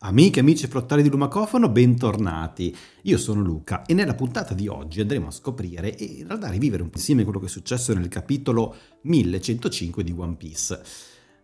[0.00, 2.74] Amiche, amici e frottali di Lumacofono, bentornati.
[3.02, 6.82] Io sono Luca e nella puntata di oggi andremo a scoprire e in realtà rivivere
[6.82, 10.80] un po' insieme quello che è successo nel capitolo 1105 di One Piece.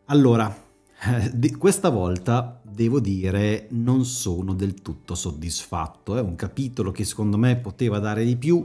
[0.06, 0.50] Allora,
[1.58, 6.16] questa volta devo dire non sono del tutto soddisfatto.
[6.16, 8.64] È un capitolo che secondo me poteva dare di più.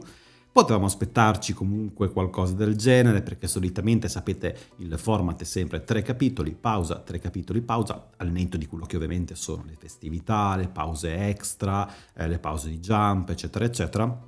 [0.51, 6.57] Potevamo aspettarci comunque qualcosa del genere perché solitamente sapete il format è sempre tre capitoli,
[6.59, 11.27] pausa, tre capitoli, pausa, al netto di quello che ovviamente sono le festività, le pause
[11.27, 14.27] extra, eh, le pause di jump, eccetera, eccetera.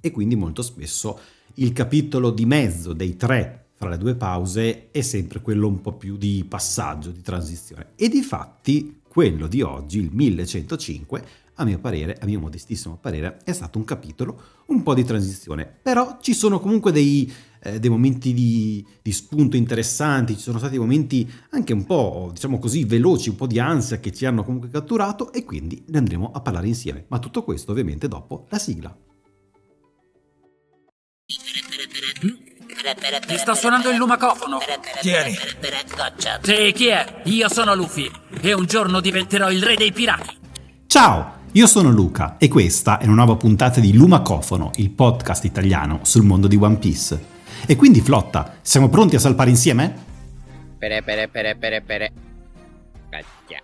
[0.00, 1.18] E quindi molto spesso
[1.56, 5.94] il capitolo di mezzo dei tre fra le due pause è sempre quello un po'
[5.94, 7.94] più di passaggio, di transizione.
[7.96, 11.24] E di fatti quello di oggi, il 1105,
[11.54, 15.68] a mio parere, a mio modestissimo parere, è stato un capitolo un po' di transizione.
[15.82, 20.78] Però ci sono comunque dei, eh, dei momenti di, di, spunto interessanti, ci sono stati
[20.78, 24.70] momenti anche un po', diciamo così, veloci, un po' di ansia che ci hanno comunque
[24.70, 27.06] catturato e quindi ne andremo a parlare insieme.
[27.08, 28.96] Ma tutto questo ovviamente dopo la sigla.
[32.82, 34.58] Ti sta suonando il lumacofono.
[35.00, 35.36] Tieni.
[36.42, 37.22] Sì, chi è?
[37.26, 40.36] Io sono Luffy e un giorno diventerò il re dei pirati.
[40.88, 46.00] Ciao, io sono Luca e questa è una nuova puntata di Lumacofono, il podcast italiano
[46.02, 47.24] sul mondo di One Piece.
[47.66, 50.04] E quindi flotta, siamo pronti a salpare insieme?
[50.76, 52.12] Pere pere pere pere pere.
[53.08, 53.62] Cacchia.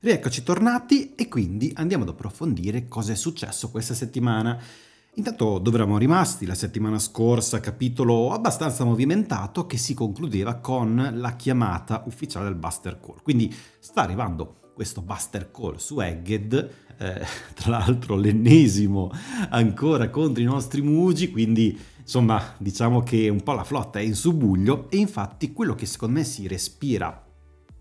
[0.00, 4.86] Rieccoci tornati e quindi andiamo ad approfondire cosa è successo questa settimana.
[5.18, 11.34] Intanto dove eravamo rimasti la settimana scorsa, capitolo abbastanza movimentato che si concludeva con la
[11.34, 13.20] chiamata ufficiale del Buster Call.
[13.24, 19.10] Quindi sta arrivando questo Buster Call su Egged, eh, tra l'altro l'ennesimo
[19.48, 24.14] ancora contro i nostri Mugi, quindi insomma diciamo che un po' la flotta è in
[24.14, 27.27] subbuglio e infatti quello che secondo me si respira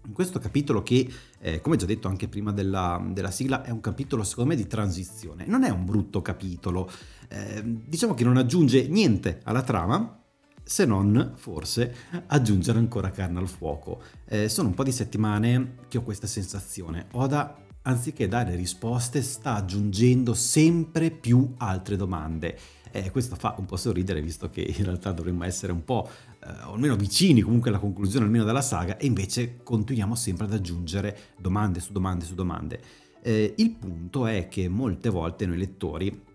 [0.07, 1.09] in questo capitolo che,
[1.39, 4.65] eh, come già detto anche prima della, della, sigla, è un capitolo secondo me di
[4.65, 5.45] transizione.
[5.45, 6.89] Non è un brutto capitolo,
[7.27, 10.23] eh, diciamo che non aggiunge niente alla trama,
[10.63, 11.95] se non forse
[12.27, 14.01] aggiungere ancora carne al fuoco.
[14.25, 17.07] Eh, sono un po' di settimane che ho questa sensazione.
[17.11, 22.57] Oda, anziché dare risposte, sta aggiungendo sempre più altre domande.
[22.91, 26.09] Eh, questo fa un po' sorridere visto che in realtà dovremmo essere un po'
[26.43, 31.17] eh, almeno vicini comunque alla conclusione almeno della saga e invece continuiamo sempre ad aggiungere
[31.37, 32.79] domande su domande su domande.
[33.21, 36.25] Eh, il punto è che molte volte noi lettori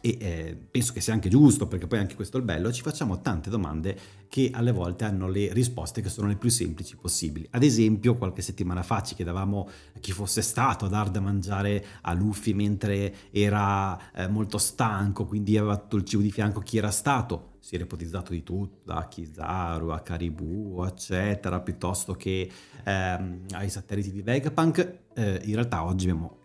[0.00, 2.82] e eh, penso che sia anche giusto perché poi anche questo è il bello, ci
[2.82, 3.98] facciamo tante domande
[4.28, 7.46] che alle volte hanno le risposte che sono le più semplici possibili.
[7.50, 9.68] Ad esempio, qualche settimana fa ci chiedevamo
[10.00, 15.56] chi fosse stato a dar da mangiare a Luffy mentre era eh, molto stanco, quindi
[15.56, 17.54] aveva tutto il cibo di fianco, chi era stato?
[17.60, 22.48] Si era ipotizzato di tutto, da Kizaru a Caribou, eccetera, piuttosto che
[22.84, 24.98] ehm, ai satelliti di Vegapunk.
[25.14, 26.35] Eh, in realtà oggi abbiamo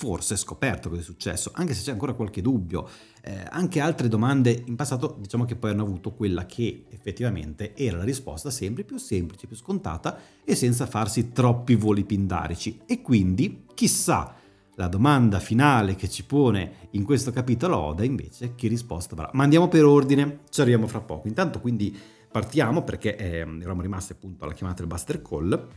[0.00, 2.88] forse scoperto cosa è successo, anche se c'è ancora qualche dubbio.
[3.20, 7.98] Eh, anche altre domande in passato diciamo che poi hanno avuto quella che effettivamente era
[7.98, 12.80] la risposta sempre più semplice, più scontata e senza farsi troppi voli pindarici.
[12.86, 14.34] E quindi, chissà,
[14.76, 19.28] la domanda finale che ci pone in questo capitolo Oda invece che risposta avrà.
[19.34, 21.28] Ma andiamo per ordine, ci arriviamo fra poco.
[21.28, 21.94] Intanto quindi
[22.32, 25.68] partiamo perché eh, eravamo rimasti appunto alla chiamata del Buster Call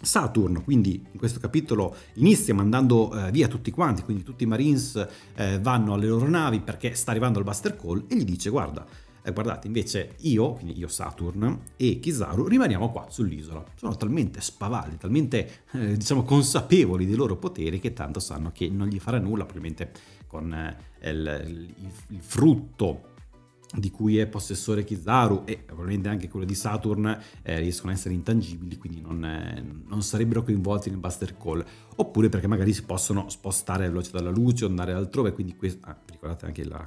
[0.00, 5.06] Saturn, quindi in questo capitolo inizia mandando eh, via tutti quanti, quindi tutti i Marines
[5.34, 8.86] eh, vanno alle loro navi perché sta arrivando il Buster Call e gli dice guarda,
[9.22, 13.64] eh, guardate invece io, quindi io Saturn e Kizaru rimaniamo qua sull'isola.
[13.74, 18.88] Sono talmente spavaldi, talmente eh, diciamo consapevoli dei loro poteri che tanto sanno che non
[18.88, 19.92] gli farà nulla, probabilmente
[20.26, 20.76] con eh,
[21.10, 21.74] il, il,
[22.08, 23.08] il frutto
[23.72, 28.14] di cui è possessore Kizaru e probabilmente anche quello di Saturn eh, riescono a essere
[28.14, 31.64] intangibili, quindi non, eh, non, sarebbero coinvolti nel Buster Call,
[31.96, 35.86] oppure perché magari si possono spostare a velocità della luce o andare altrove, quindi questo,
[35.86, 36.84] ah, ricordate anche la,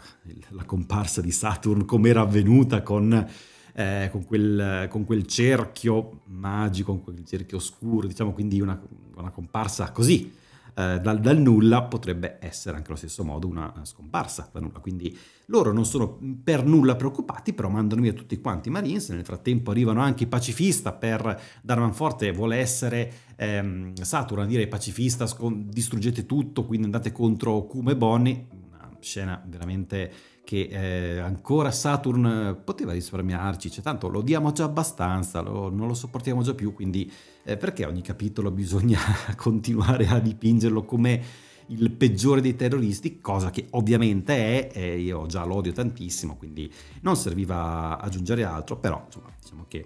[0.50, 3.28] la, comparsa di Saturn, come era avvenuta con,
[3.74, 8.80] eh, con, quel, con, quel, cerchio magico, con quel cerchio oscuro, diciamo quindi una,
[9.16, 10.42] una comparsa così
[10.76, 14.80] eh, dal, dal, nulla potrebbe essere anche allo stesso modo una scomparsa da nulla.
[14.80, 15.18] Quindi
[15.48, 19.10] loro non sono per nulla preoccupati, però mandano via tutti quanti i Marines.
[19.10, 25.28] Nel frattempo arrivano anche i pacifista per Darmanforte vuole essere ehm, Saturn a dire pacifista,
[25.52, 28.48] distruggete tutto, quindi andate contro Kuma e Bonnie.
[28.70, 30.12] Una scena veramente
[30.44, 35.94] che eh, ancora Saturn poteva risparmiarci, cioè tanto lo diamo già abbastanza, lo, non lo
[35.94, 37.12] sopportiamo già più, quindi
[37.44, 39.00] eh, perché ogni capitolo bisogna
[39.36, 41.22] continuare a dipingerlo come
[41.68, 46.72] il peggiore dei terroristi, cosa che ovviamente è, e io già lo odio tantissimo, quindi
[47.02, 49.86] non serviva aggiungere altro, però insomma diciamo che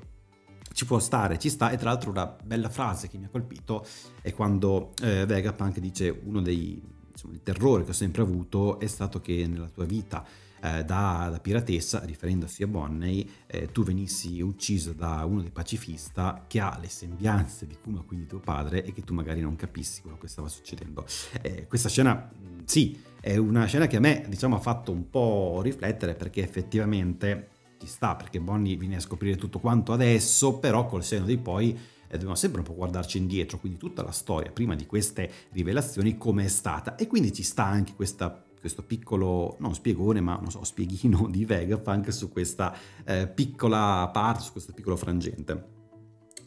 [0.73, 3.85] ci può stare, ci sta, e tra l'altro una bella frase che mi ha colpito
[4.21, 6.81] è quando eh, Vegapunk dice uno dei
[7.11, 10.25] insomma, terrori che ho sempre avuto è stato che nella tua vita
[10.61, 16.45] eh, da, da, piratessa, riferendosi a Bonney, eh, tu venissi ucciso da uno dei pacifista
[16.47, 20.01] che ha le sembianze di Kuma, quindi tuo padre, e che tu magari non capissi
[20.01, 21.05] quello che stava succedendo.
[21.41, 22.29] Eh, questa scena,
[22.65, 27.49] sì, è una scena che a me, diciamo, ha fatto un po' riflettere perché effettivamente
[27.79, 31.77] ci sta, perché Bonnie viene a scoprire tutto quanto adesso, però col seno di poi
[32.07, 36.17] eh, dobbiamo sempre un po' guardarci indietro, quindi tutta la storia prima di queste rivelazioni
[36.17, 40.51] come è stata e quindi ci sta anche questa questo piccolo, non spiegone, ma non
[40.51, 42.75] so, spieghino di Vegapunk su questa
[43.05, 45.75] eh, piccola parte, su questo piccolo frangente.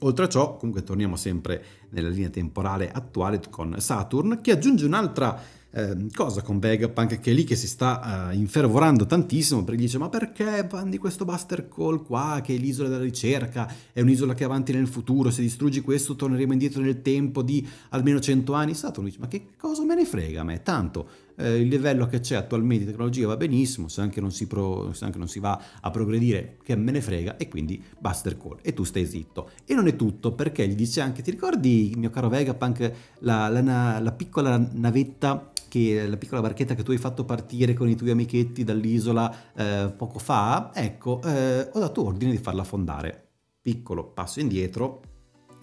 [0.03, 5.59] Oltre a ciò, comunque torniamo sempre nella linea temporale attuale con Saturn, che aggiunge un'altra
[5.73, 9.99] eh, cosa con Vegapunk che è lì che si sta eh, infervorando tantissimo perché dice
[9.99, 14.43] ma perché bandi questo Buster Call qua che è l'isola della ricerca è un'isola che
[14.43, 18.75] è avanti nel futuro se distruggi questo torneremo indietro nel tempo di almeno 100 anni
[18.75, 21.09] Saturn dice ma che cosa me ne frega a me tanto
[21.41, 24.93] eh, il livello che c'è attualmente di tecnologia va benissimo, se anche, non si pro,
[24.93, 28.59] se anche non si va a progredire, che me ne frega, e quindi Buster Call,
[28.63, 29.51] e tu stai zitto.
[29.65, 33.99] E non è tutto, perché gli dice anche, ti ricordi, mio caro Vegapunk, la, la,
[33.99, 38.11] la piccola navetta che la piccola barchetta che tu hai fatto partire con i tuoi
[38.11, 43.29] amichetti dall'isola eh, poco fa, ecco, eh, ho dato ordine di farla affondare.
[43.63, 45.01] Piccolo passo indietro,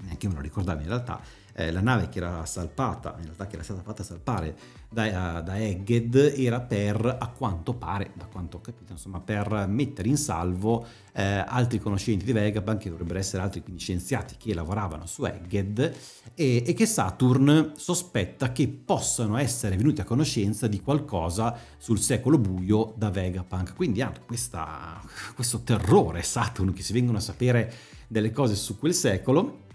[0.04, 1.20] neanche me lo ricordavo in realtà,
[1.58, 4.56] eh, la nave che era salpata, in realtà che era stata fatta salpare
[4.88, 10.08] da, da Egged, era per, a quanto pare, da quanto ho capito, insomma, per mettere
[10.08, 15.08] in salvo eh, altri conoscenti di Vegapunk, che dovrebbero essere altri quindi scienziati che lavoravano
[15.08, 15.96] su Egged,
[16.36, 22.38] e, e che Saturn sospetta che possano essere venuti a conoscenza di qualcosa sul secolo
[22.38, 23.74] buio da Vegapunk.
[23.74, 25.02] Quindi ha questa,
[25.34, 27.74] questo terrore Saturn che si vengono a sapere
[28.08, 29.66] delle cose su quel secolo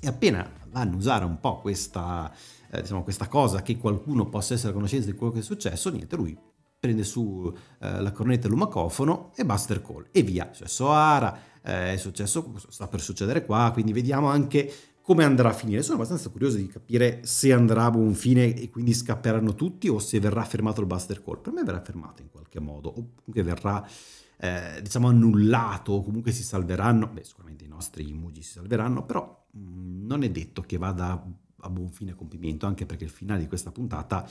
[0.00, 2.32] e appena a usare un po' questa,
[2.70, 5.90] eh, diciamo, questa cosa che qualcuno possa essere a conoscenza di quello che è successo,
[5.90, 6.36] niente, lui
[6.78, 7.50] prende su
[7.80, 10.50] eh, la cornetta e l'umacofono e Buster Call e via.
[10.50, 15.50] È successo Ara, eh, è successo, sta per succedere qua, quindi vediamo anche come andrà
[15.50, 15.82] a finire.
[15.82, 19.98] Sono abbastanza curioso di capire se andrà a buon fine e quindi scapperanno tutti o
[19.98, 21.40] se verrà fermato il Buster Call.
[21.40, 23.86] Per me verrà fermato in qualche modo, o comunque verrà
[24.36, 27.08] eh, diciamo annullato, o comunque si salveranno.
[27.08, 31.24] Beh, sicuramente i nostri Mugi si salveranno, però non è detto che vada
[31.58, 34.28] a buon fine a compimento, anche perché il finale di questa puntata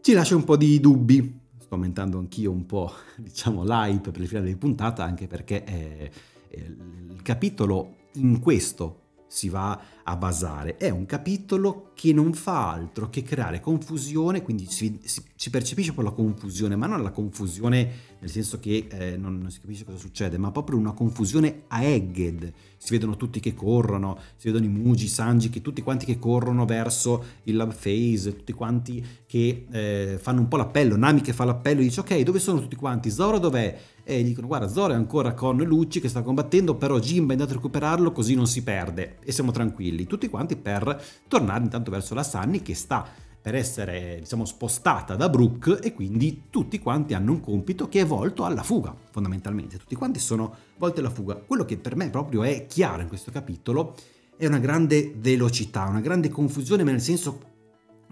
[0.00, 1.40] ci lascia un po' di dubbi.
[1.58, 6.10] Sto aumentando anch'io un po', diciamo, l'hype per il finale di puntata, anche perché è,
[6.48, 9.01] è il capitolo in questo
[9.32, 10.76] si va a basare.
[10.76, 15.94] È un capitolo che non fa altro che creare confusione, quindi si, si, si percepisce
[15.94, 19.86] per la confusione, ma non la confusione nel senso che eh, non, non, si capisce
[19.86, 22.52] cosa succede, ma proprio una confusione a Egged.
[22.76, 26.66] Si vedono tutti che corrono, si vedono i Muji, Sanji, che tutti quanti che corrono
[26.66, 31.44] verso il Love Phase, tutti quanti che eh, fanno un po' l'appello, Nami che fa
[31.44, 33.10] l'appello e dice ok, dove sono tutti quanti?
[33.10, 33.78] Zoro dov'è?
[34.04, 37.36] E gli dicono guarda Zoro è ancora con Lucci che sta combattendo, però Jimba è
[37.36, 39.18] andato a recuperarlo così non si perde.
[39.22, 43.06] E siamo tranquilli, tutti quanti per tornare intanto verso la Sunny che sta
[43.42, 48.06] per essere diciamo spostata da Brooke e quindi tutti quanti hanno un compito che è
[48.06, 49.78] volto alla fuga fondamentalmente.
[49.78, 51.34] Tutti quanti sono volti alla fuga.
[51.34, 53.94] Quello che per me proprio è chiaro in questo capitolo
[54.36, 57.51] è una grande velocità una grande confusione ma nel senso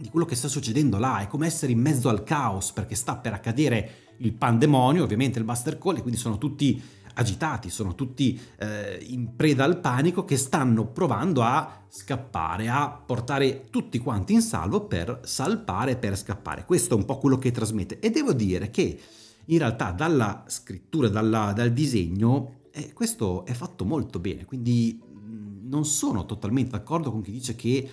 [0.00, 1.20] di quello che sta succedendo là.
[1.20, 5.44] È come essere in mezzo al caos perché sta per accadere il pandemonio ovviamente il
[5.44, 6.82] Buster Call e quindi sono tutti
[7.14, 13.66] agitati, sono tutti eh, in preda al panico che stanno provando a scappare, a portare
[13.68, 16.64] tutti quanti in salvo per salpare, per scappare.
[16.64, 17.98] Questo è un po' quello che trasmette.
[17.98, 18.98] E devo dire che
[19.44, 25.68] in realtà dalla scrittura, dalla, dal disegno, eh, questo è fatto molto bene, quindi mm,
[25.68, 27.90] non sono totalmente d'accordo con chi dice che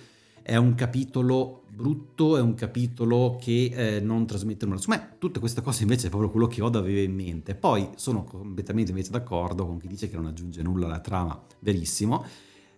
[0.48, 4.80] è un capitolo brutto, è un capitolo che eh, non trasmette nulla.
[4.80, 7.54] Secondo me tutte queste cose invece è proprio quello che Oda aveva in mente.
[7.54, 12.24] Poi sono completamente invece d'accordo con chi dice che non aggiunge nulla alla trama, verissimo.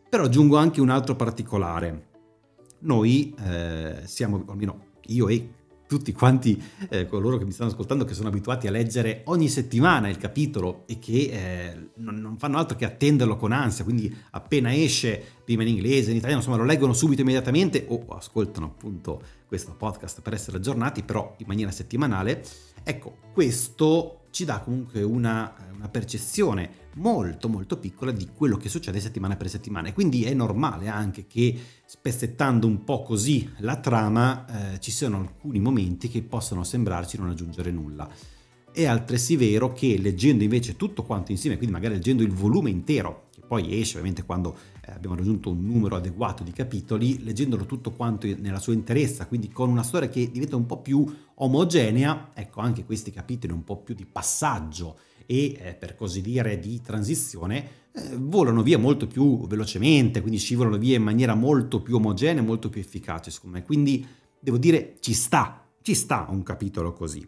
[0.08, 2.08] Però aggiungo anche un altro particolare.
[2.80, 5.54] Noi eh, siamo, almeno io e
[5.90, 10.08] tutti quanti eh, coloro che mi stanno ascoltando che sono abituati a leggere ogni settimana
[10.08, 14.72] il capitolo e che eh, non, non, fanno altro che attenderlo con ansia, quindi appena
[14.72, 19.74] esce, prima in inglese, in italiano, insomma lo leggono subito immediatamente o ascoltano appunto questo
[19.76, 22.44] podcast per essere aggiornati, però in maniera settimanale.
[22.84, 29.00] Ecco, questo ci dà comunque una, una percezione molto molto piccola di quello che succede
[29.00, 34.72] settimana per settimana e quindi è normale anche che spezzettando un po' così la trama
[34.74, 38.08] eh, ci siano alcuni momenti che possono sembrarci non aggiungere nulla.
[38.72, 43.28] È altresì vero che leggendo invece tutto quanto insieme, quindi magari leggendo il volume intero,
[43.32, 44.56] che poi esce ovviamente quando
[44.86, 49.50] eh, abbiamo raggiunto un numero adeguato di capitoli, leggendolo tutto quanto nella sua interezza, quindi
[49.50, 51.04] con una storia che diventa un po' più
[51.34, 54.96] omogenea, ecco anche questi capitoli un po' più di passaggio
[55.30, 60.76] e eh, per così dire di transizione eh, volano via molto più velocemente, quindi scivolano
[60.76, 63.62] via in maniera molto più omogenea, molto più efficace secondo me.
[63.62, 64.04] Quindi
[64.40, 67.24] devo dire ci sta, ci sta un capitolo così.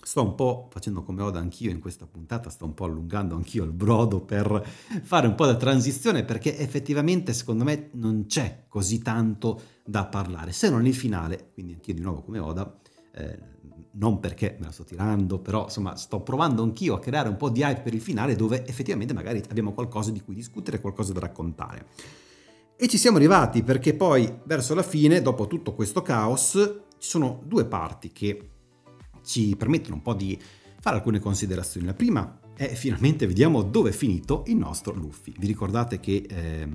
[0.00, 3.64] Sto un po' facendo come Oda anch'io in questa puntata, sto un po' allungando anch'io
[3.64, 4.64] il brodo per
[5.02, 10.52] fare un po' da transizione perché effettivamente secondo me non c'è così tanto da parlare,
[10.52, 12.78] se non il finale, quindi anch'io di nuovo come Oda,
[13.14, 13.36] eh,
[13.98, 17.48] non perché me la sto tirando, però insomma sto provando anch'io a creare un po'
[17.48, 21.20] di hype per il finale dove effettivamente magari abbiamo qualcosa di cui discutere, qualcosa da
[21.20, 21.86] raccontare.
[22.76, 26.52] E ci siamo arrivati perché poi verso la fine, dopo tutto questo caos,
[26.98, 28.50] ci sono due parti che
[29.24, 30.38] ci permettono un po' di
[30.78, 31.86] fare alcune considerazioni.
[31.86, 35.32] La prima è finalmente vediamo dove è finito il nostro Luffy.
[35.38, 36.68] Vi ricordate che eh,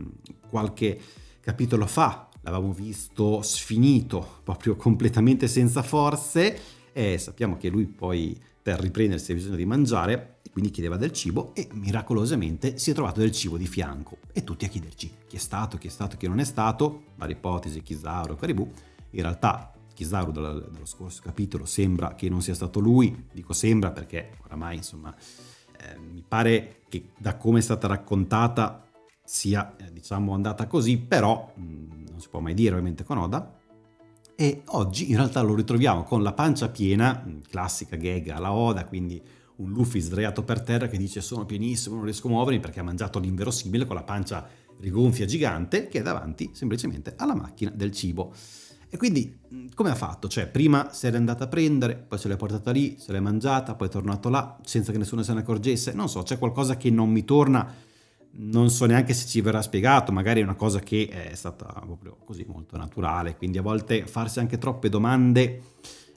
[0.49, 0.99] qualche
[1.39, 8.79] capitolo fa l'avevamo visto sfinito, proprio completamente senza forze e sappiamo che lui poi per
[8.79, 13.31] riprendersi ha bisogno di mangiare quindi chiedeva del cibo e miracolosamente si è trovato del
[13.31, 14.17] cibo di fianco.
[14.33, 17.35] E tutti a chiederci chi è stato, chi è stato, chi non è stato, varie
[17.35, 18.69] ipotesi, Kizaru, Caribou,
[19.11, 23.91] in realtà Kizaru dallo, dallo scorso capitolo sembra che non sia stato lui, dico sembra
[23.91, 25.15] perché oramai insomma
[25.79, 28.85] eh, mi pare che da come è stata raccontata
[29.23, 33.17] sia eh, diciamo andata così, però mh, mm, non si può mai dire ovviamente con
[33.17, 33.59] Oda,
[34.41, 39.21] e oggi in realtà lo ritroviamo con la pancia piena, classica gag alla Oda, quindi
[39.57, 42.83] un Luffy sdraiato per terra che dice sono pienissimo, non riesco a muovermi perché ha
[42.83, 44.47] mangiato l'inverosimile con la pancia
[44.79, 48.33] rigonfia gigante che è davanti semplicemente alla macchina del cibo.
[48.89, 49.37] E quindi
[49.75, 50.27] come ha fatto?
[50.27, 53.75] Cioè prima se l'è andata a prendere, poi se l'è portata lì, se l'è mangiata,
[53.75, 56.89] poi è tornato là senza che nessuno se ne accorgesse, non so, c'è qualcosa che
[56.89, 57.71] non mi torna
[58.33, 62.17] non so neanche se ci verrà spiegato, magari è una cosa che è stata proprio
[62.23, 65.61] così molto naturale, quindi a volte farsi anche troppe domande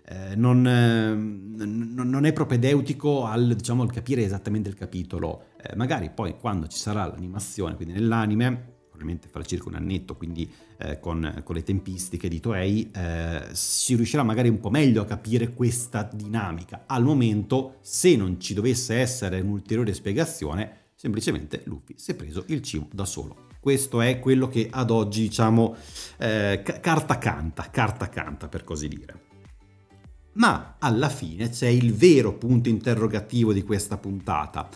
[0.06, 5.46] eh, non, eh, non, è propedeutico al, diciamo, al, capire esattamente il capitolo.
[5.62, 10.50] Eh, magari poi quando ci sarà l'animazione, quindi nell'anime, probabilmente fra circa un annetto, quindi
[10.76, 15.06] eh, con, con, le tempistiche di Toei, eh, si riuscirà magari un po' meglio a
[15.06, 16.84] capire questa dinamica.
[16.86, 22.62] Al momento, se non ci dovesse essere un'ulteriore spiegazione, semplicemente Luffy si è preso il
[22.62, 23.48] cibo da solo.
[23.60, 25.76] Questo è quello che ad oggi diciamo
[26.16, 29.22] eh, carta canta, carta canta per così dire.
[30.34, 34.66] Ma alla fine c'è il vero punto interrogativo di questa puntata,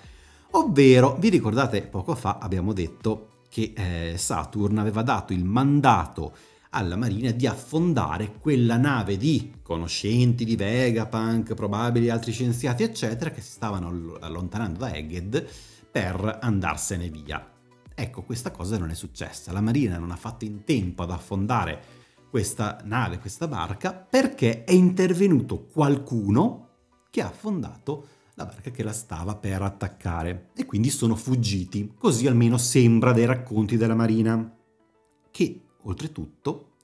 [0.50, 6.36] ovvero vi ricordate poco fa abbiamo detto che eh, Saturn aveva dato il mandato
[6.70, 13.40] alla Marina di affondare quella nave di conoscenti di Vegapunk, probabili altri scienziati, eccetera, che
[13.40, 15.46] si stavano allontanando da Egghead
[15.90, 17.52] per andarsene via.
[17.94, 19.52] Ecco, questa cosa non è successa.
[19.52, 21.96] La Marina non ha fatto in tempo ad affondare
[22.30, 26.68] questa nave, questa barca, perché è intervenuto qualcuno
[27.10, 32.28] che ha affondato la barca che la stava per attaccare e quindi sono fuggiti, così
[32.28, 34.56] almeno sembra dai racconti della Marina,
[35.30, 36.74] che oltretutto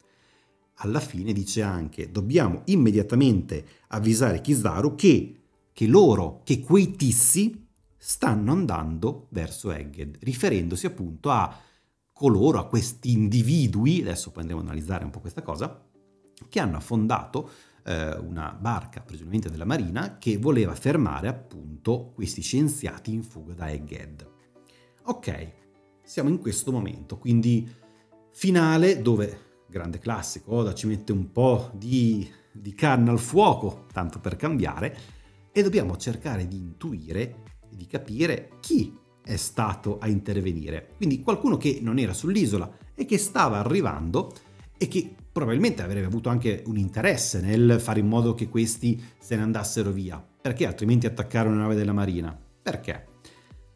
[0.78, 5.42] alla fine dice anche dobbiamo immediatamente avvisare Kizaru che,
[5.72, 7.63] che loro, che quei tissi
[8.06, 11.58] stanno andando verso Egged, riferendosi appunto a
[12.12, 15.82] coloro, a questi individui, adesso poi andremo ad analizzare un po' questa cosa,
[16.46, 17.48] che hanno affondato
[17.82, 23.70] eh, una barca, presumibilmente della Marina, che voleva fermare appunto questi scienziati in fuga da
[23.70, 24.30] Egghead.
[25.04, 25.52] Ok,
[26.02, 27.66] siamo in questo momento, quindi
[28.32, 34.20] finale dove, grande classico, Oda ci mette un po' di, di canna al fuoco, tanto
[34.20, 34.94] per cambiare,
[35.50, 37.43] e dobbiamo cercare di intuire
[37.76, 40.90] di capire chi è stato a intervenire.
[40.96, 44.32] Quindi qualcuno che non era sull'isola e che stava arrivando
[44.76, 49.36] e che probabilmente avrebbe avuto anche un interesse nel fare in modo che questi se
[49.36, 50.24] ne andassero via.
[50.40, 52.38] Perché altrimenti attaccare una nave della Marina?
[52.62, 53.06] Perché?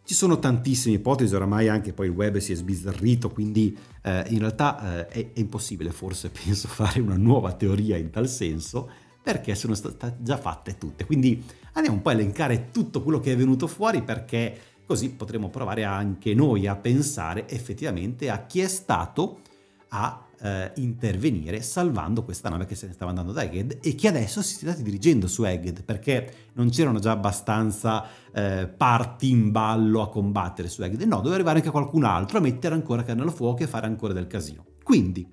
[0.05, 4.39] Ci sono tantissime ipotesi, oramai anche poi il web si è sbizzarrito, quindi eh, in
[4.39, 8.91] realtà eh, è, è impossibile forse, penso, fare una nuova teoria in tal senso,
[9.23, 11.05] perché sono state già fatte tutte.
[11.05, 11.43] Quindi
[11.79, 15.85] andiamo un po' a elencare tutto quello che è venuto fuori perché così potremo provare
[15.85, 19.41] anche noi a pensare effettivamente a chi è stato
[19.89, 24.09] a eh, intervenire salvando questa nave che se ne stava andando da Egged e che
[24.09, 30.03] adesso si sta dirigendo su Egged perché non c'erano già abbastanza eh, parti in ballo
[30.03, 33.33] a combattere su Egged, no, doveva arrivare anche qualcun altro a mettere ancora carne al
[33.33, 34.65] fuoco e fare ancora del casino.
[34.83, 35.27] Quindi,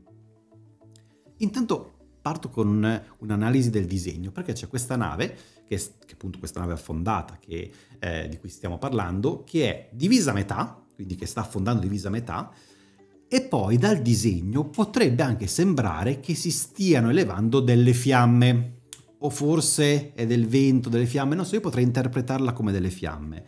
[1.38, 5.38] intanto parto con un'analisi del disegno perché c'è questa nave
[5.68, 10.32] che, che appunto questa nave affondata che, eh, di cui stiamo parlando che è divisa
[10.32, 12.52] a metà quindi che sta affondando divisa a metà
[13.28, 18.74] e poi dal disegno potrebbe anche sembrare che si stiano elevando delle fiamme,
[19.20, 23.44] o forse è del vento, delle fiamme, non so, io potrei interpretarla come delle fiamme.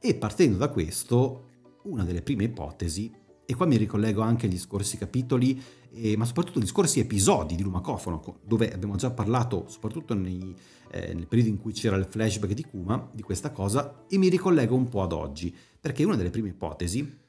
[0.00, 1.44] E partendo da questo,
[1.84, 3.10] una delle prime ipotesi,
[3.46, 5.60] e qua mi ricollego anche agli scorsi capitoli,
[5.92, 10.54] eh, ma soprattutto agli scorsi episodi di Lumacofono, dove abbiamo già parlato, soprattutto nei,
[10.90, 14.28] eh, nel periodo in cui c'era il flashback di Kuma, di questa cosa, e mi
[14.28, 17.22] ricollego un po' ad oggi, perché una delle prime ipotesi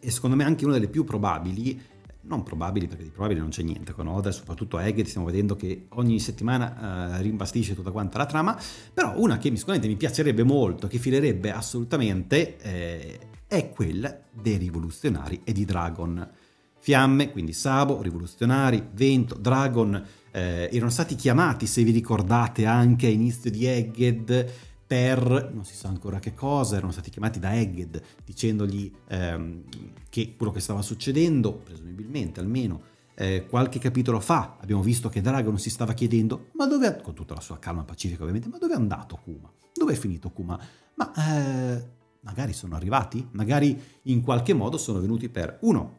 [0.00, 1.80] e secondo me anche una delle più probabili,
[2.22, 5.56] non probabili perché di probabile non c'è niente con Oda, soprattutto a Egged stiamo vedendo
[5.56, 8.60] che ogni settimana uh, rimbastisce tutta quanta la trama,
[8.92, 15.40] però una che sicuramente mi piacerebbe molto, che filerebbe assolutamente, eh, è quella dei rivoluzionari
[15.42, 16.30] e di Dragon.
[16.78, 20.00] Fiamme, quindi Sabo, rivoluzionari, vento, Dragon,
[20.30, 24.52] eh, erano stati chiamati, se vi ricordate, anche a inizio di Egged
[24.86, 29.64] per non si sa ancora che cosa, erano stati chiamati da Egged dicendogli ehm,
[30.08, 32.80] che quello che stava succedendo, presumibilmente almeno
[33.14, 37.34] eh, qualche capitolo fa, abbiamo visto che Dragon si stava chiedendo, ma dove, con tutta
[37.34, 39.52] la sua calma pacifica ovviamente, ma dove è andato Kuma?
[39.74, 40.58] Dove è finito Kuma?
[40.94, 45.96] Ma eh, magari sono arrivati, magari in qualche modo sono venuti per, uno,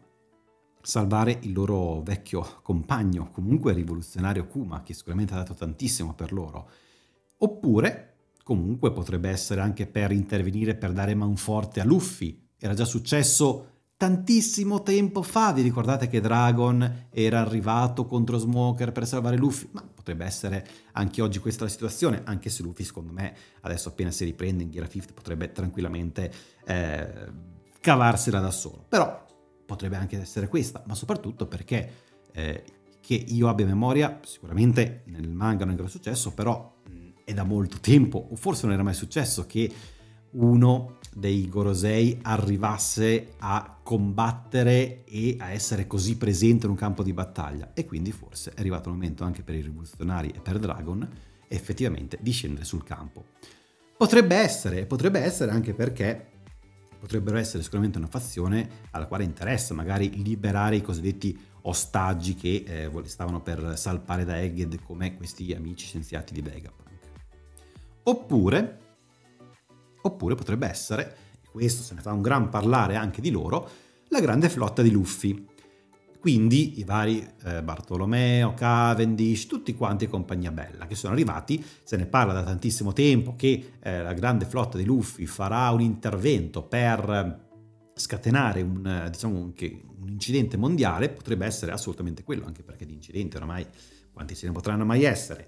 [0.82, 6.70] salvare il loro vecchio compagno, comunque rivoluzionario Kuma, che sicuramente ha dato tantissimo per loro,
[7.38, 8.10] oppure
[8.50, 12.48] Comunque potrebbe essere anche per intervenire per dare manforte a Luffy.
[12.58, 15.52] Era già successo tantissimo tempo fa.
[15.52, 19.68] Vi ricordate che Dragon era arrivato contro Smoker per salvare Luffy?
[19.72, 24.10] Ma potrebbe essere anche oggi questa la situazione, anche se Luffy secondo me adesso appena
[24.10, 26.32] si riprende in Gear 50 potrebbe tranquillamente
[26.66, 27.10] eh,
[27.82, 28.86] cavarsela da solo.
[28.88, 29.26] Però
[29.66, 31.92] potrebbe anche essere questa, ma soprattutto perché
[32.32, 32.64] eh,
[33.02, 36.74] che io abbia memoria, sicuramente nel manga non è gran successo, però
[37.26, 39.70] è da molto tempo, o forse non era mai successo, che
[40.32, 47.14] uno dei Gorosei arrivasse a combattere e a essere così presente in un campo di
[47.14, 47.72] battaglia.
[47.74, 51.08] E quindi forse è arrivato il momento anche per i rivoluzionari e per Dragon
[51.48, 53.26] effettivamente di scendere sul campo.
[53.98, 56.28] Potrebbe essere, potrebbe essere anche perché
[57.00, 62.92] potrebbero essere sicuramente una fazione alla quale interessa magari liberare i cosiddetti ostaggi che eh,
[63.06, 66.88] stavano per salpare da Egged come questi amici scienziati di Vegapunk.
[68.04, 68.89] Oppure,
[70.02, 73.70] oppure potrebbe essere, e questo se ne fa un gran parlare anche di loro,
[74.10, 75.46] la grande flotta di Luffy.
[76.20, 81.96] Quindi i vari eh, Bartolomeo, Cavendish, tutti quanti e compagnia bella che sono arrivati, se
[81.96, 86.64] ne parla da tantissimo tempo che eh, la grande flotta di Luffy farà un intervento
[86.64, 87.48] per
[87.94, 93.38] scatenare un, diciamo, un, un, incidente mondiale, potrebbe essere assolutamente quello, anche perché di incidenti
[93.38, 93.66] oramai
[94.12, 95.48] quanti ce ne potranno mai essere.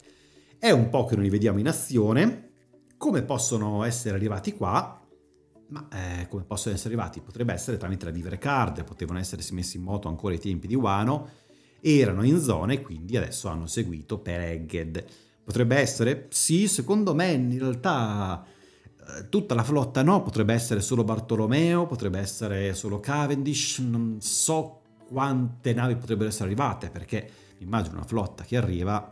[0.57, 2.50] È un po' che non li vediamo in azione,
[3.01, 5.01] come possono essere arrivati qua?
[5.69, 7.19] Ma eh, come possono essere arrivati?
[7.19, 10.75] Potrebbe essere tramite la vivere card, potevano essersi messi in moto ancora ai tempi di
[10.75, 11.27] Wano,
[11.81, 15.03] erano in zona e quindi adesso hanno seguito per Egged.
[15.43, 16.27] Potrebbe essere?
[16.29, 22.19] Sì, secondo me in realtà eh, tutta la flotta no, potrebbe essere solo Bartolomeo, potrebbe
[22.19, 28.57] essere solo Cavendish, non so quante navi potrebbero essere arrivate, perché immagino una flotta che
[28.57, 29.11] arriva,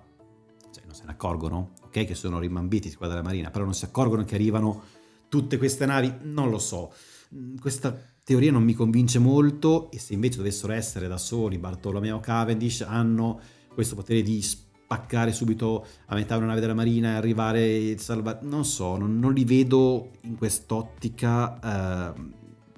[0.72, 3.86] cioè non se ne accorgono, ok, che sono rimambiti qua dalla Marina, però non si
[3.86, 4.84] accorgono che arrivano
[5.28, 6.94] tutte queste navi, non lo so.
[7.36, 12.20] Mm, questa teoria non mi convince molto e se invece dovessero essere da soli Bartolomeo
[12.20, 13.40] Cavendish hanno
[13.74, 18.40] questo potere di spaccare subito a metà una nave della Marina e arrivare e salvare,
[18.44, 22.22] non so, non, non li vedo in quest'ottica eh,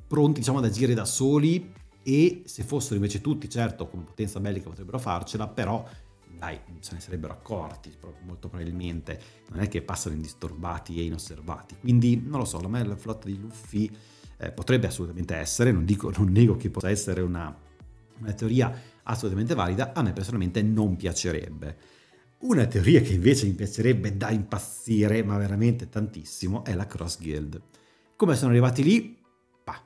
[0.07, 1.71] pronti diciamo ad agire da soli
[2.03, 5.85] e se fossero invece tutti, certo, come potenza bellica potrebbero farcela, però
[6.41, 11.75] dai, se ne sarebbero accorti molto probabilmente, non è che passano indisturbati e inosservati.
[11.79, 13.87] Quindi non lo so, a me la flotta di Luffy
[14.37, 17.55] eh, potrebbe assolutamente essere, non, dico, non nego che possa essere una,
[18.17, 21.77] una teoria assolutamente valida, a me personalmente non piacerebbe.
[22.39, 27.61] Una teoria che invece mi piacerebbe da impazzire, ma veramente tantissimo, è la Cross Guild.
[28.15, 29.15] Come sono arrivati lì?
[29.63, 29.79] Bah,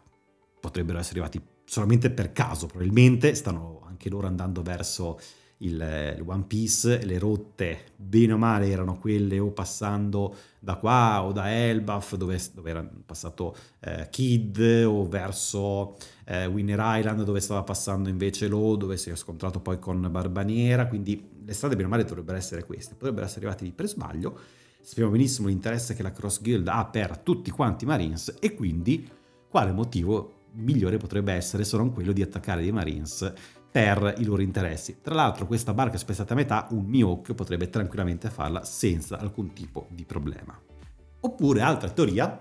[0.62, 5.20] potrebbero essere arrivati solamente per caso, probabilmente stanno anche loro andando verso
[5.60, 11.24] il, il, One Piece, le rotte bene o male erano quelle o passando da qua
[11.24, 17.40] o da Elbaf dove, dove era passato eh, Kid o verso eh, Winner Island dove
[17.40, 21.88] stava passando invece Lo dove si è scontrato poi con Barbanera quindi le strade bene
[21.88, 22.96] o male dovrebbero essere queste.
[22.96, 24.38] Potrebbero essere arrivati lì per sbaglio.
[24.82, 29.08] Sappiamo benissimo l'interesse che la Cross Guild ha per tutti quanti Marines e quindi
[29.48, 33.34] quale motivo migliore potrebbe essere se non quello di attaccare dei Marines
[33.76, 35.00] per i loro interessi.
[35.02, 39.88] Tra l'altro questa barca spezzata a metà, un Mihawk potrebbe tranquillamente farla senza alcun tipo
[39.90, 40.58] di problema.
[41.20, 42.40] Oppure altra teoria,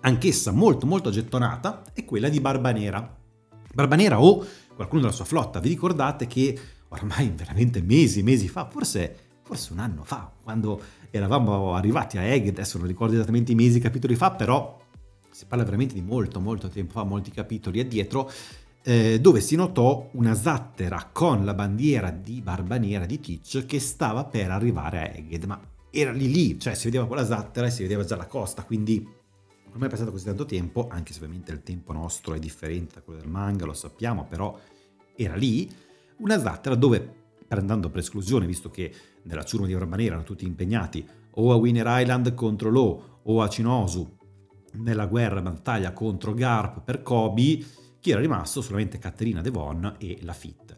[0.00, 3.14] anch'essa molto molto gettonata, è quella di Barbanera.
[3.74, 4.42] Barbanera o
[4.74, 9.80] qualcuno della sua flotta, vi ricordate che ormai veramente mesi, mesi fa, forse, forse un
[9.80, 14.30] anno fa, quando eravamo arrivati a Egg, adesso non ricordo esattamente i mesi, capitoli fa,
[14.30, 14.80] però
[15.30, 18.30] si parla veramente di molto molto tempo fa, molti capitoli addietro,
[18.86, 24.24] eh, dove si notò una zattera con la bandiera di Barbanera di Teach che stava
[24.26, 25.58] per arrivare a Egged, ma
[25.90, 29.06] era lì lì, cioè si vedeva quella zattera e si vedeva già la costa, quindi
[29.70, 33.00] ormai è passato così tanto tempo, anche se ovviamente il tempo nostro è differente da
[33.00, 34.58] quello del manga, lo sappiamo, però
[35.16, 35.70] era lì
[36.18, 38.92] una zattera dove, andando per esclusione, visto che
[39.22, 43.48] nella ciurma di Barbanera erano tutti impegnati o a Winner Island contro Lo o a
[43.48, 44.16] Cinosu
[44.72, 47.64] nella guerra battaglia contro Garp per Kobe,
[48.04, 50.76] chi era rimasto solamente Caterina Devon e Lafitte.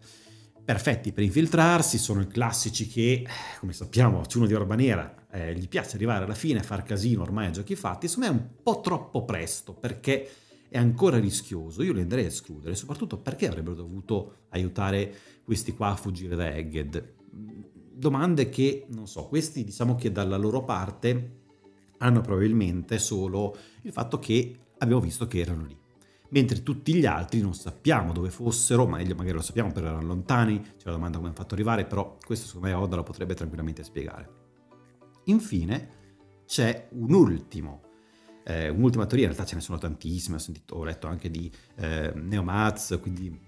[0.65, 3.27] Perfetti per infiltrarsi, sono i classici che,
[3.59, 6.85] come sappiamo, a Ciuno di Orba Nera eh, gli piace arrivare alla fine a far
[6.85, 10.31] casino ormai a giochi fatti, insomma è un po' troppo presto perché
[10.69, 15.13] è ancora rischioso, io li andrei a escludere, soprattutto perché avrebbero dovuto aiutare
[15.43, 17.15] questi qua a fuggire da Egged.
[17.93, 21.39] Domande che, non so, questi diciamo che dalla loro parte
[21.99, 25.77] hanno probabilmente solo il fatto che abbiamo visto che erano lì
[26.31, 30.61] mentre tutti gli altri non sappiamo dove fossero, ma magari lo sappiamo per erano lontani,
[30.61, 33.85] c'è la domanda come hanno fatto arrivare, però questo secondo me Oda lo potrebbe tranquillamente
[33.85, 34.29] spiegare.
[35.25, 35.95] Infine
[36.47, 37.83] c'è un ultimo,
[38.45, 41.51] eh, un'ultima teoria, in realtà ce ne sono tantissime, ho, sentito, ho letto anche di
[41.77, 43.46] eh, Neomaz, quindi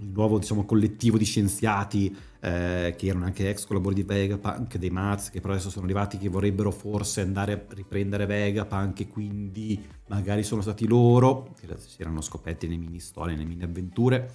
[0.00, 4.90] il nuovo diciamo, collettivo di scienziati eh, che erano anche ex collaboratori di Vegapunk, dei
[4.90, 9.82] Maz, che però adesso sono arrivati che vorrebbero forse andare a riprendere Vegapunk e quindi
[10.08, 14.32] magari sono stati loro, che si erano scoperti nelle mini storie, nelle mini avventure.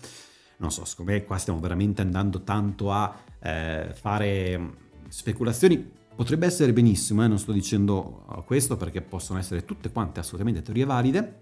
[0.57, 4.73] Non so, secondo me qua stiamo veramente andando tanto a eh, fare
[5.09, 5.93] speculazioni.
[6.15, 10.85] Potrebbe essere benissimo, eh, non sto dicendo questo perché possono essere tutte quante assolutamente teorie
[10.85, 11.41] valide.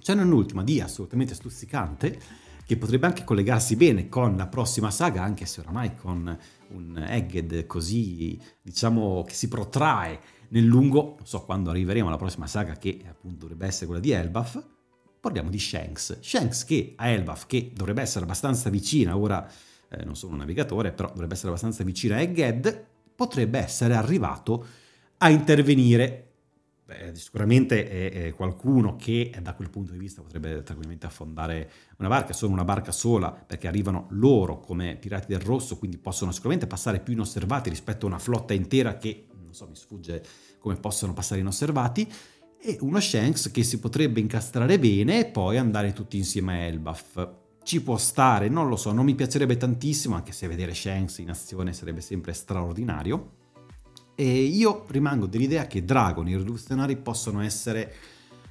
[0.00, 2.18] C'è un'ultima di assolutamente stuzzicante
[2.68, 6.38] che potrebbe anche collegarsi bene con la prossima saga, anche se oramai con
[6.72, 12.46] un Egged così, diciamo, che si protrae nel lungo, non so quando arriveremo alla prossima
[12.46, 14.62] saga, che appunto dovrebbe essere quella di Elbaf,
[15.18, 16.18] parliamo di Shanks.
[16.20, 19.50] Shanks che a Elbaf, che dovrebbe essere abbastanza vicina, ora
[19.88, 24.66] eh, non sono un navigatore, però dovrebbe essere abbastanza vicina a Egged, potrebbe essere arrivato
[25.16, 26.27] a intervenire
[26.88, 32.08] Beh, sicuramente è, è, qualcuno che da quel punto di vista potrebbe tranquillamente affondare una
[32.08, 36.66] barca, sono una barca sola perché arrivano loro come pirati del rosso, quindi possono sicuramente
[36.66, 40.24] passare più inosservati rispetto a una flotta intera che non so, mi sfugge
[40.58, 42.10] come possono passare inosservati,
[42.58, 47.32] e uno Shanks che si potrebbe incastrare bene e poi andare tutti insieme a Elbaf.
[47.62, 51.28] Ci può stare, non lo so, non mi piacerebbe tantissimo, anche se vedere Shanks in
[51.28, 53.36] azione sarebbe sempre straordinario
[54.20, 57.94] e io rimango dell'idea che Dragon e i rivoluzionari possono essere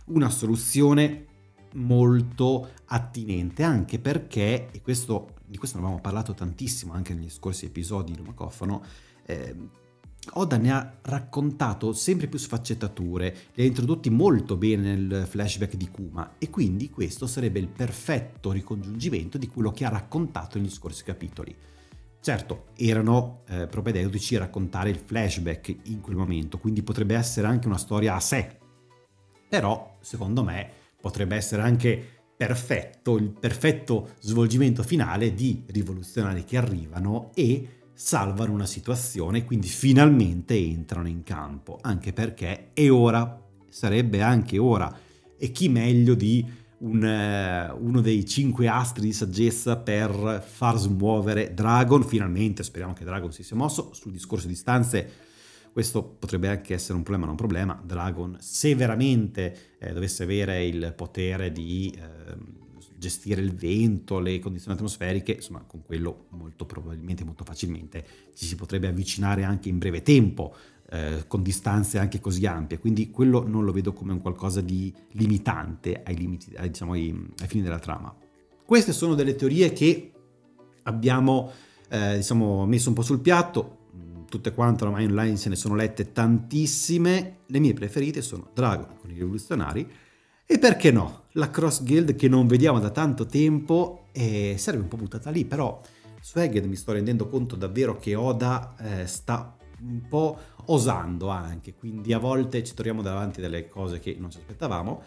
[0.05, 1.25] una soluzione
[1.73, 7.65] molto attinente, anche perché, e questo, di questo ne abbiamo parlato tantissimo anche negli scorsi
[7.65, 8.81] episodi di Lumacofano,
[9.25, 9.55] eh,
[10.35, 15.89] Oda ne ha raccontato sempre più sfaccettature, li ha introdotti molto bene nel flashback di
[15.89, 21.03] Kuma e quindi questo sarebbe il perfetto ricongiungimento di quello che ha raccontato negli scorsi
[21.03, 21.53] capitoli.
[22.27, 27.67] Certo, erano eh, propedeutici a raccontare il flashback in quel momento, quindi potrebbe essere anche
[27.67, 28.57] una storia a sé.
[29.47, 37.31] Però, secondo me, potrebbe essere anche perfetto, il perfetto svolgimento finale di rivoluzionari che arrivano
[37.33, 44.57] e salvano una situazione, quindi finalmente entrano in campo, anche perché è ora, sarebbe anche
[44.57, 44.93] ora,
[45.37, 46.45] e chi meglio di
[46.79, 52.03] un, eh, uno dei cinque astri di saggezza per far smuovere Dragon.
[52.03, 53.93] Finalmente speriamo che Dragon si sia mosso.
[53.93, 55.09] Sul discorso di stanze,
[55.71, 57.81] questo potrebbe anche essere un problema, non un problema.
[57.83, 62.55] Dragon, se veramente eh, dovesse avere il potere di eh,
[62.97, 68.55] gestire il vento, le condizioni atmosferiche, insomma, con quello molto probabilmente, molto facilmente ci si
[68.55, 70.55] potrebbe avvicinare anche in breve tempo
[70.89, 74.93] eh, con distanze anche così ampie, quindi quello non lo vedo come un qualcosa di
[75.11, 78.15] limitante ai, limiti, ai, diciamo, ai, ai fini della trama.
[78.65, 80.11] Queste sono delle teorie che
[80.83, 81.51] abbiamo
[81.89, 83.75] eh, diciamo, messo un po' sul piatto,
[84.29, 89.09] tutte quante ormai online se ne sono lette tantissime, le mie preferite sono Dragon con
[89.09, 89.89] i rivoluzionari.
[90.45, 94.89] E perché no, la Cross Guild che non vediamo da tanto tempo e sarebbe un
[94.89, 95.81] po' buttata lì, però
[96.21, 101.73] su Egged mi sto rendendo conto davvero che Oda eh, sta un po' osando anche,
[101.73, 105.03] quindi a volte ci troviamo davanti a delle cose che non ci aspettavamo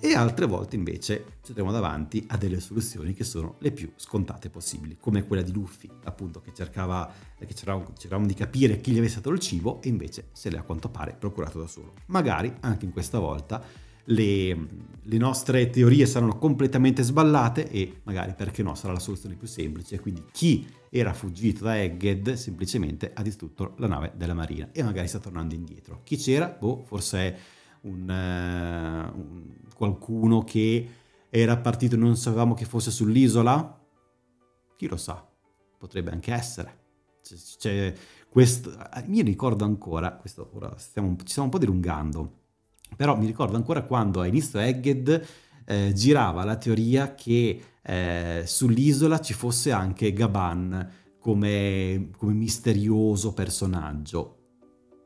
[0.00, 4.48] e altre volte invece ci troviamo davanti a delle soluzioni che sono le più scontate
[4.48, 9.16] possibili, come quella di Luffy, appunto, che cercava, che cercavamo di capire chi gli avesse
[9.16, 11.94] dato il cibo e invece se l'è a quanto pare procurato da solo.
[12.06, 13.60] Magari anche in questa volta
[14.08, 14.68] le,
[15.02, 20.00] le, nostre teorie saranno completamente sballate e magari perché no sarà la soluzione più semplice,
[20.00, 25.08] quindi chi era fuggito da Egged semplicemente ha distrutto la nave della marina e magari
[25.08, 26.00] sta tornando indietro.
[26.04, 26.48] Chi c'era?
[26.48, 27.38] Boh, forse è
[27.82, 29.42] un, uh, un,
[29.74, 30.88] qualcuno che
[31.28, 33.78] era partito e non sapevamo che fosse sull'isola?
[34.76, 35.26] Chi lo sa?
[35.76, 36.76] Potrebbe anche essere.
[37.22, 37.94] C'è, c'è
[38.30, 38.72] questo,
[39.06, 42.37] mi ricordo ancora, questo ora stiamo, ci stiamo un po' dilungando,
[42.98, 45.26] però mi ricordo ancora quando a inizio Egged
[45.64, 54.34] eh, girava la teoria che eh, sull'isola ci fosse anche Gaban come, come misterioso personaggio.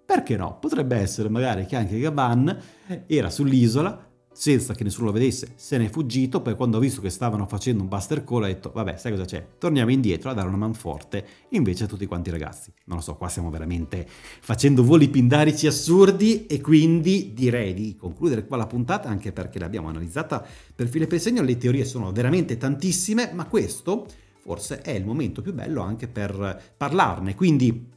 [0.06, 0.58] Perché no?
[0.58, 2.58] Potrebbe essere magari che anche Gaban
[3.06, 7.10] era sull'isola senza che nessuno lo vedesse, se n'è fuggito, poi quando ho visto che
[7.10, 10.48] stavano facendo un buster call ho detto vabbè sai cosa c'è, torniamo indietro a dare
[10.48, 12.72] una manforte invece a tutti quanti i ragazzi.
[12.86, 18.46] Non lo so, qua stiamo veramente facendo voli pindarici assurdi e quindi direi di concludere
[18.46, 22.10] qua la puntata anche perché l'abbiamo analizzata per filo e per segno, le teorie sono
[22.12, 24.06] veramente tantissime, ma questo
[24.40, 27.90] forse è il momento più bello anche per parlarne, quindi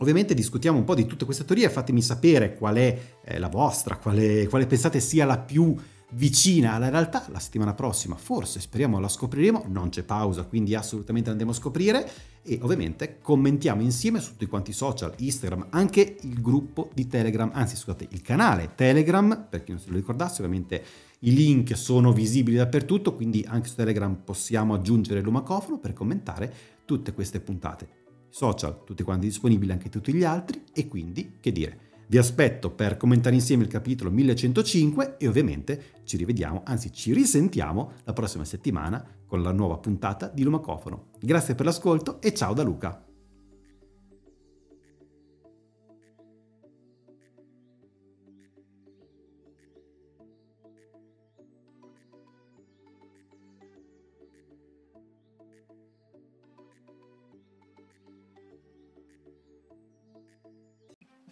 [0.00, 3.96] Ovviamente discutiamo un po' di tutte queste teorie, fatemi sapere qual è eh, la vostra,
[3.96, 5.76] quale, quale pensate sia la più
[6.12, 7.26] vicina alla realtà.
[7.28, 9.66] La settimana prossima forse speriamo la scopriremo.
[9.68, 12.10] Non c'è pausa quindi assolutamente andremo a scoprire.
[12.42, 17.50] E ovviamente commentiamo insieme su tutti quanti i social Instagram anche il gruppo di Telegram
[17.52, 20.82] anzi scusate il canale Telegram per chi non se lo ricordasse ovviamente
[21.18, 26.50] i link sono visibili dappertutto quindi anche su Telegram possiamo aggiungere l'umacofono per commentare
[26.86, 27.99] tutte queste puntate
[28.30, 32.96] social, tutti quanti disponibili, anche tutti gli altri, e quindi, che dire, vi aspetto per
[32.96, 39.04] commentare insieme il capitolo 1105 e ovviamente ci rivediamo, anzi ci risentiamo la prossima settimana
[39.26, 41.10] con la nuova puntata di Lumacofono.
[41.20, 43.09] Grazie per l'ascolto e ciao da Luca!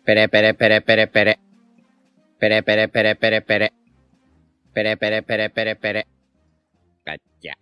[0.08, 1.38] Pere pere pere pere pere.
[2.38, 3.72] Pere pere pere pere pere.
[4.72, 6.06] Pere pere pere pere pere.
[7.04, 7.54] Cacchia.